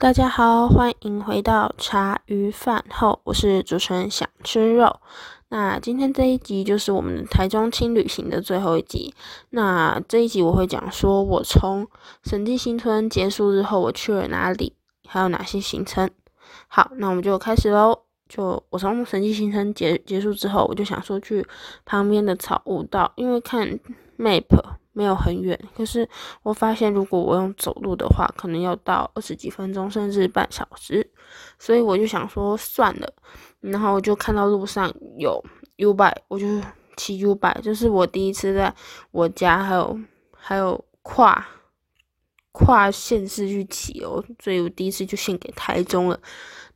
[0.00, 4.98] 大家好，欢迎回到茶余饭后，我是主持人想吃肉。
[5.50, 9.14] 那今天这一集就是我们台中轻旅行的最后一集。
[9.50, 11.86] 那这一集我会讲说，我从
[12.24, 14.72] 神迹新村结束之后，我去了哪里，
[15.06, 16.08] 还有哪些行程。
[16.66, 18.00] 好，那我们就开始喽。
[18.26, 21.46] 就我从神迹新村结结束之后，我就想说去
[21.84, 23.78] 旁边的草悟道，因为看
[24.20, 24.44] map。
[24.92, 26.06] 没有很远，可是
[26.42, 31.08] 我发现如果我用走路的话，可能要到二十几分钟，甚至半小时。
[31.60, 33.08] 所以我就想说算了，
[33.60, 35.42] 然后我就看到路上有
[35.76, 36.44] U b i 我就
[36.96, 38.74] 骑 U b i 就是我第一次在
[39.12, 39.98] 我家还有
[40.36, 41.46] 还有跨
[42.50, 46.20] 跨县市去骑哦，所以我第一次就献给台中了。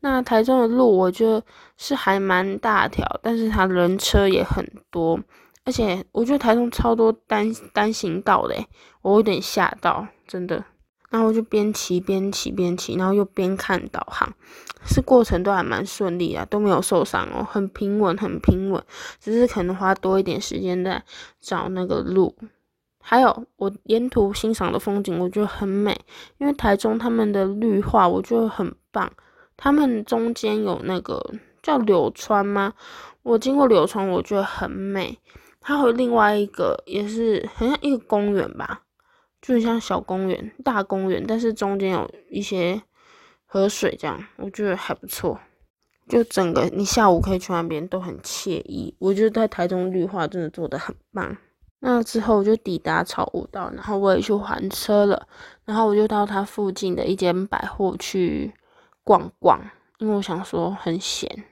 [0.01, 1.43] 那台中的路我觉得
[1.77, 5.19] 是还蛮大条，但是它人车也很多。
[5.65, 8.67] 而且我觉得台中超多单单行道嘞，
[9.03, 10.65] 我有点吓到，真的。
[11.11, 14.35] 然后我就边骑边骑边骑，然后又边看导航，
[14.85, 18.83] 是过程都还蛮顺利啊，都没有受伤哦，很平稳，很平稳。
[19.21, 21.03] 只是可能花多一点时间在
[21.41, 22.35] 找那个路。
[23.01, 25.99] 还有我沿途欣赏的风景，我觉得很美，
[26.39, 29.13] 因为台中他们的绿化我觉得很棒。
[29.57, 31.25] 他们中间有那个
[31.63, 32.73] 叫柳川吗？
[33.23, 35.19] 我经过柳川，我觉得很美。
[35.67, 38.83] 它有另外一个，也是很像一个公园吧，
[39.41, 42.83] 就像小公园、大公园，但是中间有一些
[43.47, 45.41] 河水，这样我觉得还不错。
[46.07, 51.35] 就整个你下午可以去那边都很惬意，我觉得在台中绿化真的做的很棒。
[51.81, 55.27] 那之后我就抵达草悟道，然后我也去还车了，
[55.65, 58.53] 然后我就到它附近的一间百货去
[59.03, 59.59] 逛逛，
[59.99, 61.45] 因为我想说很闲。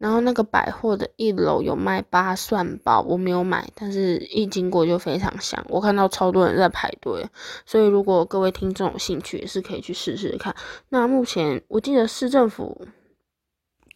[0.00, 5.62] 然后那个百货的一楼有卖八蒜包，我没有买，但是一经过就非常香。
[5.68, 7.22] 我看到超多人在排队，
[7.66, 10.56] 所以如果各位听众有兴趣，也是可以去试试看。
[10.88, 12.88] 那目前我记得市政府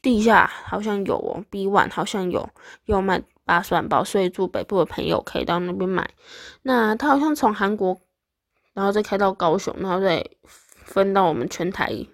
[0.02, 2.50] 地下好像有哦，B One 好像有
[2.84, 6.10] 有卖八蒜包，所以住北部的朋友可以到那边买。
[6.60, 7.98] 那他好像从韩国，
[8.74, 10.22] 然后再开到高雄，然后再
[10.84, 12.06] 分到我们全台。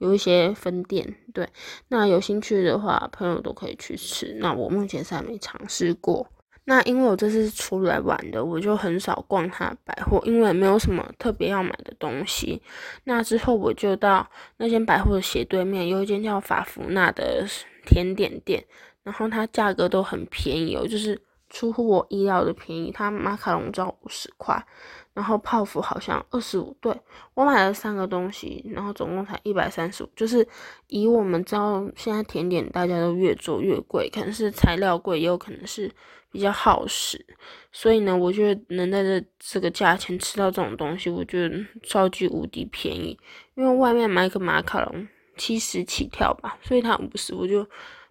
[0.00, 1.46] 有一些分店，对，
[1.88, 4.34] 那有兴趣的话，朋友都可以去吃。
[4.40, 6.26] 那我目前是还没尝试过。
[6.64, 12.62] 那因为我这次出来玩的，我就很少逛它百货，因为没有什么特别要买的东西。
[13.04, 17.44] 那之后我就到那间百货的斜对面有一间叫法芙娜的
[17.84, 18.64] 甜点店，
[19.02, 22.90] 然后它价格都很便宜哦，就是出乎我意料的便宜。
[22.90, 24.64] 它马卡龙只要五十块。
[25.12, 26.96] 然后泡芙好像二十五，对
[27.34, 30.08] 我买了三个东西，然后总共才一百三十五。
[30.14, 30.46] 就是
[30.86, 35.90] 以我们知道，现在甜点大家都越做越贵，可能是材料贵，也有可能是
[36.30, 37.26] 比较耗时。
[37.72, 43.18] 所以呢，我觉得能在这这个价钱吃到这种东西，我觉得超级无敌便宜。
[43.56, 47.66] 因为外面买一个马卡龙七十起跳吧，所以它五十，我就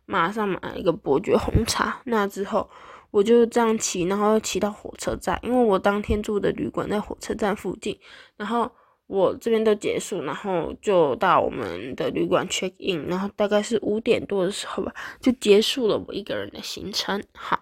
[0.05, 2.01] 马上买了一个伯爵红茶。
[2.03, 2.69] 那之后。
[3.11, 7.97] 我就这样骑，然后骑到火车站，因为我当天住的旅馆在火车站附近。
[8.37, 8.71] 然后
[9.07, 17.23] 我这边都结束，然后就到我们的旅馆 check in，然后大概是五点多的时候吧，就结束了我一个人的行程。
[17.33, 17.59] 好，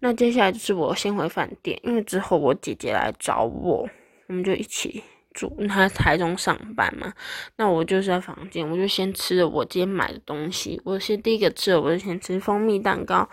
[0.00, 3.88] 那接下来就是我先回饭店，因为之后我姐姐来找我，
[4.26, 5.02] 我们就一起
[5.32, 5.50] 住。
[5.66, 7.14] 她台中上班嘛，
[7.56, 10.78] 那我就是在房间，我就先吃了我今天买的东西。
[10.84, 13.26] 我先第一个吃，我就先吃蜂蜜蛋糕。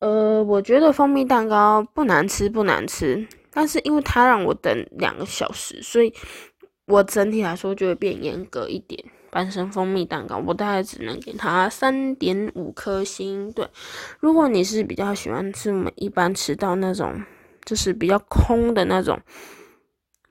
[0.00, 6.12] 呃，我觉得蜂蜜蛋糕不难吃，不难吃，但是因为它让我等两个小时，所以
[6.86, 9.04] 我整体来说就会变严格一点。
[9.30, 13.52] 半生蜂蜜蛋糕，我大概只能给它三点五颗星。
[13.52, 13.68] 对，
[14.20, 17.22] 如果你是比较喜欢吃我们一般吃到那种，
[17.64, 19.20] 就是比较空的那种。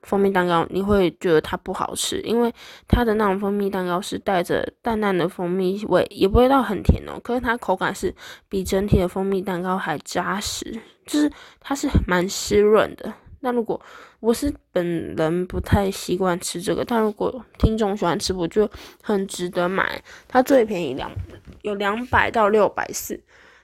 [0.08, 2.50] 蜂蜜蛋糕你会觉得它不好吃，因为
[2.88, 7.20] 它的那种蜂蜜蛋糕是带着淡淡的蜂蜜味，也不会到很甜哦。
[7.22, 8.14] 可是它口感是
[8.48, 11.30] 比整体的蜂蜜蛋糕还扎实，就是
[11.60, 13.12] 它是蛮湿润的。
[13.40, 13.78] 那如果
[14.20, 18.68] 我是本人不太习惯吃这个，但如果听众喜欢吃，我就
[19.02, 20.02] 很值得买。
[20.26, 21.10] 它最便宜两
[21.60, 23.20] 有两百到六百四。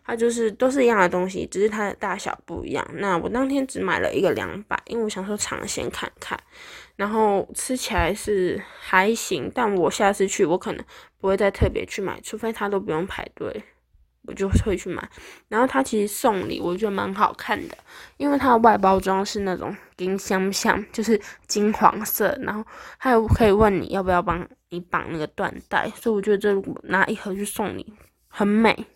[0.06, 2.86] 它就是都是一样的东西，只是它的大小不一样。
[2.94, 6.38] 那我当天只买了一个两百，因为我想说尝鲜看看，
[6.96, 9.50] 然后吃起来是还行。
[9.54, 10.84] 但我下次去，我可能
[11.18, 13.64] 不会再特别去买，除非它都不用排队，
[14.26, 15.08] 我就会去买。
[15.48, 17.78] 然后它其实送礼，我觉得蛮好看的，
[18.18, 22.62] 因为它的外包装是那种金香香，就是金黄色，然后
[22.98, 27.94] 还有可以问你要不要帮你绑那个缎带，所以我觉得这拿一盒去送礼
[28.28, 28.86] 很美。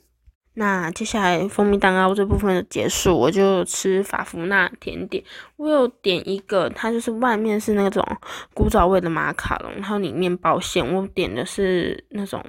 [0.58, 5.22] 那接下来蜂蜜蛋糕这部分的结束，我就吃法芙娜甜点。
[5.54, 8.04] 我有点一个，它就是外面是那种
[8.52, 10.84] 古早味的马卡龙，然后里面包馅。
[10.92, 12.44] 我点的是那种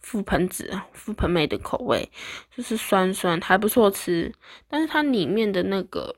[0.00, 2.08] 覆盆子、覆盆梅的口味，
[2.56, 4.32] 就是酸酸还不错吃。
[4.68, 6.14] 但是它里面的那个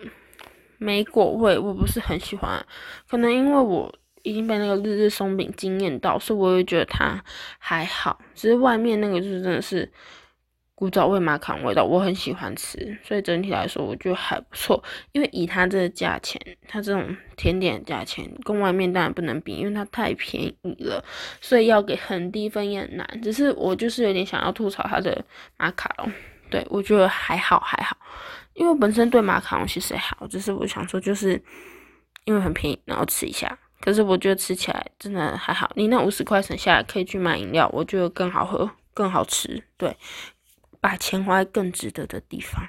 [0.76, 2.62] 梅果味我不是很喜欢，
[3.08, 3.90] 可能因为我
[4.23, 7.25] 已经被那个日日松饼惊艳到，所以我也觉得它
[7.56, 8.20] 还好。
[8.34, 9.90] 只是外面那个就是真的是。
[10.74, 14.82] 古早味马卡龙味道，我很喜欢吃，所以整体来说我觉得还不错。
[15.12, 21.04] 因为以它这个价钱，它这种甜点的价钱跟外面当然不能比，因为它太便宜了，
[21.40, 23.20] 所以要给很低分也很难。
[23.22, 25.24] 只是我就是有点想要吐槽它的
[25.56, 26.10] 马卡龙，
[26.50, 27.96] 对我觉得还好还好，
[28.54, 31.40] 因为本身对马卡龙其实还好，只是我想说就是
[32.24, 33.56] 因为很便宜，然后吃一下。
[33.80, 39.96] 可是我觉得吃起来真的还好，你那五十块省下来可以去买饮料，我觉得更好喝更好吃，对。
[40.82, 42.62] 把钱花在更值得的地方。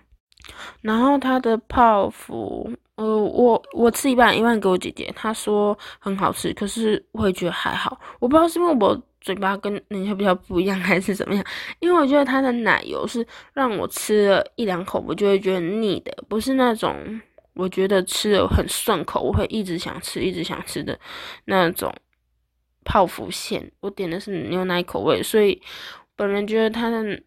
[0.82, 8.00] 然后它的泡芙，呃，我我吃一半，一半给我姐姐，她说很好吃，可是我也觉得还好。
[8.20, 11.44] 我不知道是因为我嘴巴跟人家比较不一样，还是怎么样。
[11.80, 17.22] 因为我觉得它的奶油是让我吃了一两口，我就会觉得腻的，不是那种
[17.54, 21.00] 我觉得吃了很顺口，我会一直想吃，一直想吃的
[21.46, 21.92] 那种
[22.84, 23.72] 泡芙馅。
[23.80, 25.62] 我点的是牛奶口味，所以
[26.18, 27.24] 本人觉得它的。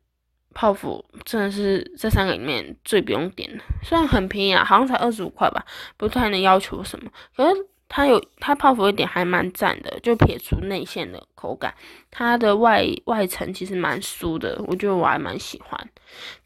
[0.59, 5.63] 泡芙真的是这三个里面最不用点的，虽然很便宜啊，好像才二十五块吧，
[5.99, 7.11] 不太能要求什么。
[7.37, 11.75] 可是它有它泡芙一点还蛮赞的，就撇除内馅的口感，
[12.11, 15.79] 它的外外层其实蛮酥的，我觉得我还蛮喜欢。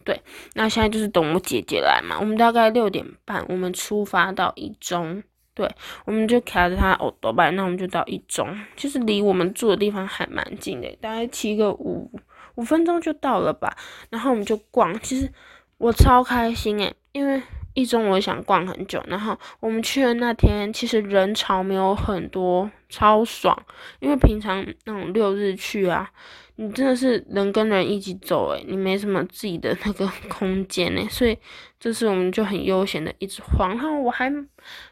[0.04, 0.20] 对，
[0.54, 5.22] 那现在就是等我姐姐来嘛，我们大概六点半我们出发到一中，
[5.54, 5.70] 对，
[6.04, 12.10] 我们就开着他哦多半，那我们就到一中，就是离我们住的地方还蛮近的，大概七个五。
[12.56, 13.76] 五分钟就到了吧，
[14.10, 14.98] 然后我们就逛。
[15.00, 15.30] 其实
[15.78, 17.42] 我超开心诶，因为
[17.74, 19.02] 一中我想逛很久。
[19.06, 23.56] 然后我们去的那天，其实人潮没有很多，超爽。
[24.00, 26.10] 因为平常那种六日去啊，
[26.56, 31.38] 你真的是人跟人一起走诶，你没什么自己的那个空间诶，所以
[31.78, 33.70] 这次我们就很悠闲的一直晃。
[33.70, 34.30] 然后我还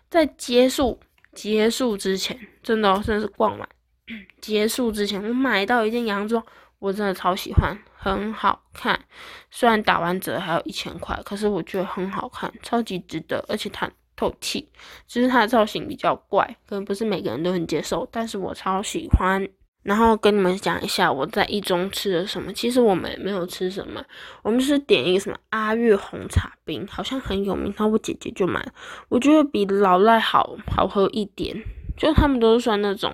[0.08, 0.98] 在结束
[1.34, 3.68] 结束之前，真的真的是逛完
[4.40, 6.42] 结束之前，我买到一件洋装。
[6.80, 8.98] 我真的超喜欢，很好看。
[9.50, 14.68] 虽然打完折还有一千块，可是我觉得很好看，超级值得，而且它透气。
[15.08, 19.48] 只是它的造型比较怪，可能不是每个人都很接受，但是我超喜欢。
[19.82, 22.52] 然后跟你们讲一下我在一中吃了什么。
[22.52, 24.04] 其实我们没有吃什么，
[24.42, 28.72] 我们是点一个什么阿月红茶冰，好像很有名，然后我姐姐就买了。
[29.08, 31.56] 我觉得比老赖好好喝一点，
[31.96, 33.12] 就他们都是算那种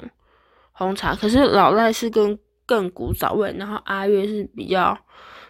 [0.72, 2.38] 红茶，可是老赖是跟。
[2.66, 4.98] 更古早味，然后阿月是比较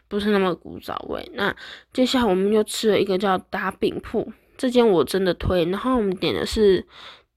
[0.08, 1.30] 不是那么古早味。
[1.34, 1.54] 那
[1.92, 5.64] 接下来我们又吃了一个叫打饼铺，这间我真的推。
[5.66, 6.86] 然后我们点的是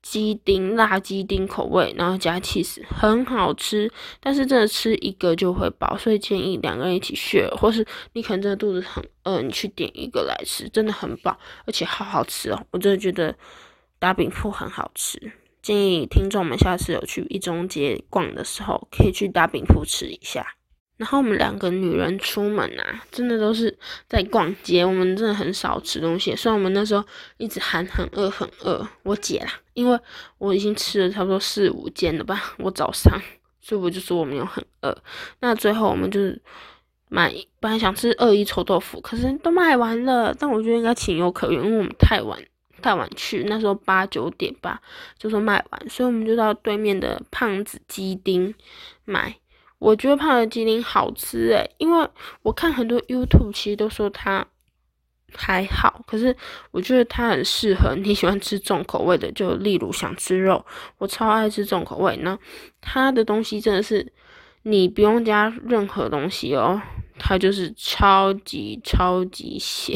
[0.01, 3.91] 鸡丁辣鸡丁口味，然后加 cheese，很好吃。
[4.19, 12.65] 但是真的吃一个就会饱，所以建议两个人一起 share，或是你可能真的肚子很饿，你去点一个来吃，真的很饱，而且好好吃哦。
[12.71, 13.35] 我真的觉得
[13.99, 15.31] 打饼铺很好吃。
[15.67, 20.55] 建议听众们下次有去一中街逛的时候，可以去大饼铺吃一下。
[20.95, 23.77] 然后我们两个女人出门啊，真的都是
[24.07, 24.85] 在逛街。
[24.85, 27.03] 我们真的很少吃东西，虽然我们那时候
[27.35, 28.87] 一直喊很饿很饿。
[29.03, 29.99] 我姐啦，因为
[30.37, 33.21] 我已经吃了差不多四五件了吧，我早上，
[33.59, 34.97] 所以我就说我没有很饿。
[35.41, 36.41] 那最后我们就是
[37.09, 40.33] 买，本来想吃二一臭豆腐，可是都卖完了。
[40.33, 42.41] 但我觉得应该情有可原，因为我们太晚。
[42.81, 44.81] 太晚去，那时候八九点吧，
[45.17, 48.53] 就说卖完，所以我们就到对面的胖子鸡丁
[49.05, 49.35] 买。
[49.79, 52.09] 我觉得胖子鸡丁好吃诶，因为
[52.41, 54.45] 我看很多 YouTube 其实都说它
[55.33, 56.35] 还好，可是
[56.71, 60.65] 我觉得它很适合你喜欢吃重口味的，就例如想吃肉，
[60.97, 62.17] 我超爱吃重口味。
[62.23, 62.37] 那
[62.81, 64.11] 它的东西真的是
[64.63, 66.81] 你不用加任何东西哦，
[67.19, 69.95] 它就是超级超级咸，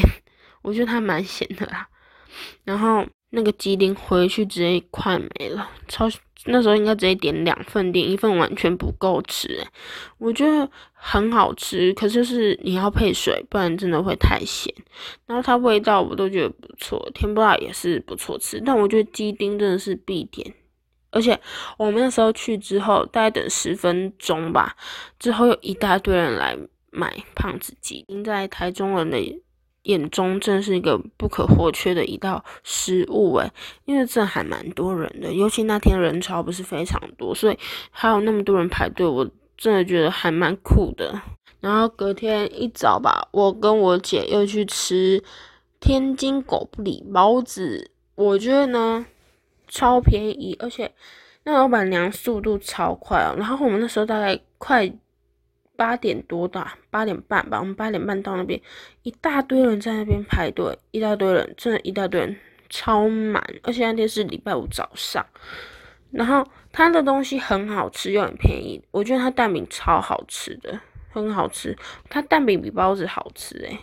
[0.62, 1.88] 我觉得它蛮咸的啦。
[2.64, 6.08] 然后那个鸡丁回去直接快没了，超
[6.46, 9.64] 那时候应该直接点两份，点一份完全不够吃
[10.18, 14.74] 我觉得很好吃，可是是你要配水，不然真的会太咸。
[15.24, 20.52] 然后它味道我都觉得不错，甜不辣也是不错吃，但我觉得鸡丁真的是必点。
[21.12, 21.38] 而且
[21.78, 24.76] 我们那时候去之后，大概等十分钟吧，
[25.20, 26.58] 之后有一大堆人来
[26.90, 29.42] 买胖子鸡丁，在台中人的。
[29.84, 33.52] 眼中真是一个不可或缺的一道食物诶，
[33.84, 37.58] 因为这还蛮多人的，尤其那天人潮不是非常多，所以
[37.90, 41.20] 还有那么多人排队，我真的觉得还蛮酷的。
[41.60, 45.22] 然后隔天一早吧，我跟我姐又去吃
[45.78, 49.06] 天津狗不理包子，我觉得呢
[49.68, 50.92] 超便宜，而且
[51.44, 53.34] 那老板娘速度超快哦。
[53.36, 54.92] 然后我们那时候大概快
[55.82, 58.60] 八点多的，八点半吧，我们八点半到那边，
[59.02, 62.36] 一大堆人在那边排队，一大堆人，真的，一大堆人，
[62.70, 65.26] 超满，而且那天是礼拜五早上。
[66.12, 70.78] 然后他的东西很好吃又很便宜，我觉得他蛋饼超好吃的，
[71.10, 71.76] 很好吃。
[72.08, 73.76] 他蛋饼比包子好吃诶，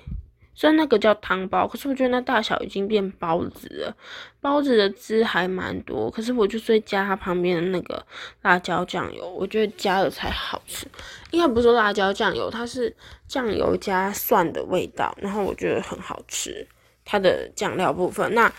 [0.60, 3.96] 虽然那个叫汤包，可是我觉得那大小已经变包子了。
[4.42, 8.06] 包子的汁还蛮多，可是我就最加它旁边的那个
[8.42, 10.86] 辣椒酱油，我觉得加了才好吃。
[11.32, 12.94] 应该不是说辣椒酱油，它是
[13.26, 16.68] 酱油加蒜的味道，然后我觉得很好吃。
[17.06, 18.52] 它的酱料部分那。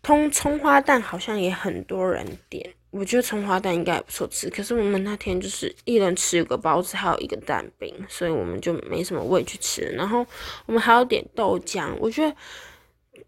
[0.00, 4.48] 葱葱花蛋好像也很多人点，我觉得葱花蛋应该也不错吃。
[4.48, 9.82] 可是我们那天就是一人吃一个包子，还有一个蛋饼，所以我们就没什么胃去吃。
[9.96, 10.26] 然后
[10.66, 12.36] 我们还有点豆浆，我觉得，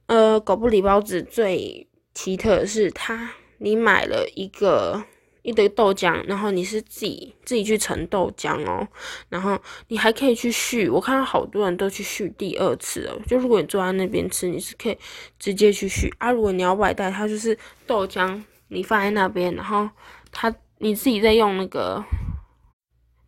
[0.07, 5.05] 呃，狗不理包子最奇特的是它，你买了一个。
[5.43, 8.87] 一堆豆浆，然后你是自己自己去盛豆浆哦，
[9.31, 10.87] 然后你还可以去续。
[10.87, 13.19] 我看到好多人都去续第二次了。
[13.27, 14.99] 就如果你坐在那边吃，你是可以
[15.39, 16.31] 直接去续啊。
[16.31, 18.39] 如果你要外带，它就是豆浆
[18.71, 19.89] 你放在那边，然后
[20.33, 22.03] 它你自己在用那个，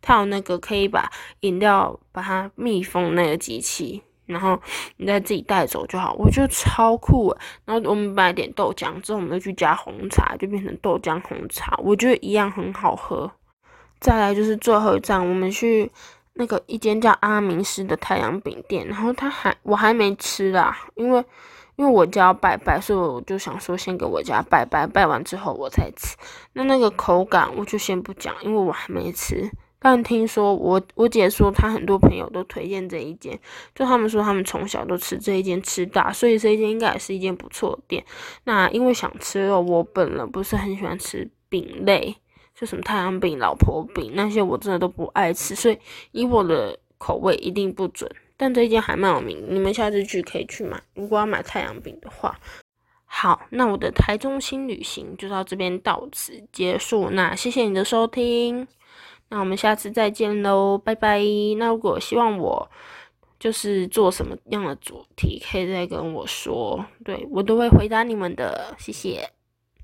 [0.01, 4.01] 它有那个可以把饮料把它密封那个机器。
[4.25, 4.57] 然后
[4.95, 7.35] 你再自己带走就好，我觉得超酷
[7.65, 13.29] 然后我们买点豆浆之后，我们又去加红茶，就变成豆浆红茶，我觉得一样很好喝。
[13.99, 15.91] 再来就是最后一站，我们去
[16.35, 21.23] 那个一间叫阿明斯的太阳饼店，然后他还我还没吃啦，因为
[21.75, 26.15] 因为我家要拜拜，所以我就想说先给我家拜拜，拜完之后我才吃。
[26.53, 29.49] 那那个口感我就先不讲，因为我还没吃。
[29.79, 33.37] 但听说我我姐说，她很多朋友都推荐这一间，
[33.75, 38.05] 就他们说他们从小都吃这一间吃大，所以这一间应该也是一间不错的店。
[38.45, 42.15] 那因为想吃肉，我本人不是很喜欢吃饼类，
[42.55, 45.77] 就什么太阳饼、老婆饼那些，我真的都不爱吃，所以
[46.11, 48.09] 以我的口味一定不准。
[48.37, 50.81] 但这一间还蛮有名，你们下次去可以去买。
[50.95, 52.39] 如果要买太阳饼的话，
[53.05, 57.09] 好，那我的台中新旅行就到这边到此结束。
[57.11, 58.67] 那谢谢你的收听。
[59.29, 61.19] 那我们下次再见喽，拜拜。
[61.57, 62.69] 那如果希望我
[63.39, 69.29] 就是做什么样的主题，可以再跟我说，对我都会回答你们的，谢谢。